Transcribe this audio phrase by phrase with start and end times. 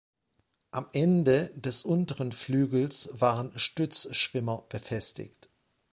[0.71, 5.51] Am Ende des unteren Flügels waren Stützschwimmer befestigt.